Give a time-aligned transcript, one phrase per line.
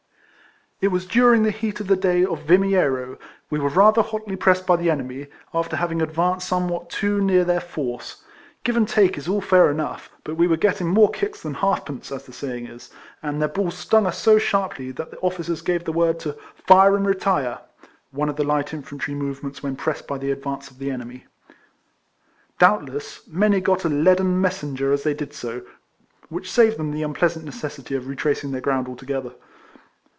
[0.83, 3.19] It was during the heat of the day of A'imiero.
[3.51, 7.59] We were rather hotly pressed by the enemy, after having advanced somewhat too near their
[7.59, 8.23] force.
[8.63, 12.11] Give and take is all fair enough; but we were getting more kicks than halfpence,
[12.11, 12.89] as the saying is;
[13.21, 16.35] and their balls stung us so sharply that the olficers gave the word to'"''
[16.67, 17.61] fire and retire''^*
[22.57, 25.61] Doubtless, many got a leaden messenger as they did so,
[26.29, 29.33] which saved them the unpleasant necessity of retracing their ground altogether.